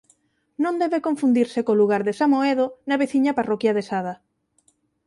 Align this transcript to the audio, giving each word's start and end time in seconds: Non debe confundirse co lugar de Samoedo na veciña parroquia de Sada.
Non 0.63 0.75
debe 0.83 1.05
confundirse 1.07 1.59
co 1.65 1.79
lugar 1.81 2.01
de 2.07 2.17
Samoedo 2.19 2.65
na 2.87 2.99
veciña 3.03 3.37
parroquia 3.39 3.75
de 3.77 3.83
Sada. 3.89 4.13